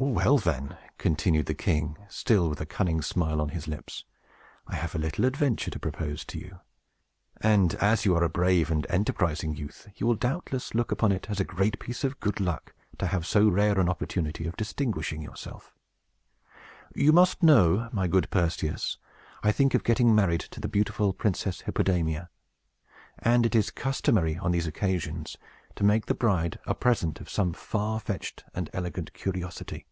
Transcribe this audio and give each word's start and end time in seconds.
"Well, 0.00 0.38
then," 0.38 0.78
continued 0.96 1.46
the 1.46 1.54
king, 1.56 1.96
still 2.08 2.48
with 2.48 2.60
a 2.60 2.66
cunning 2.66 3.02
smile 3.02 3.40
on 3.40 3.48
his 3.48 3.66
lips, 3.66 4.04
"I 4.68 4.76
have 4.76 4.94
a 4.94 4.98
little 4.98 5.24
adventure 5.24 5.72
to 5.72 5.78
propose 5.80 6.24
to 6.26 6.38
you; 6.38 6.60
and, 7.40 7.74
as 7.74 8.04
you 8.04 8.14
are 8.14 8.22
a 8.22 8.28
brave 8.28 8.70
and 8.70 8.86
enterprising 8.90 9.56
youth, 9.56 9.88
you 9.96 10.06
will 10.06 10.14
doubtless 10.14 10.72
look 10.72 10.92
upon 10.92 11.10
it 11.10 11.28
as 11.28 11.40
a 11.40 11.44
great 11.44 11.80
piece 11.80 12.04
of 12.04 12.20
good 12.20 12.38
luck 12.38 12.74
to 12.98 13.08
have 13.08 13.26
so 13.26 13.48
rare 13.48 13.76
an 13.80 13.88
opportunity 13.88 14.46
of 14.46 14.56
distinguishing 14.56 15.20
yourself. 15.20 15.74
You 16.94 17.10
must 17.12 17.42
know, 17.42 17.88
my 17.92 18.06
good 18.06 18.30
Perseus, 18.30 18.98
I 19.42 19.50
think 19.50 19.74
of 19.74 19.82
getting 19.82 20.14
married 20.14 20.42
to 20.52 20.60
the 20.60 20.68
beautiful 20.68 21.12
Princess 21.12 21.62
Hippodamia; 21.62 22.28
and 23.18 23.44
it 23.44 23.56
is 23.56 23.72
customary, 23.72 24.38
on 24.38 24.52
these 24.52 24.68
occasions, 24.68 25.36
to 25.74 25.84
make 25.84 26.06
the 26.06 26.14
bride 26.14 26.58
a 26.66 26.74
present 26.74 27.20
of 27.20 27.30
some 27.30 27.52
far 27.52 28.00
fetched 28.00 28.42
and 28.54 28.68
elegant 28.72 29.12
curiosity. 29.12 29.86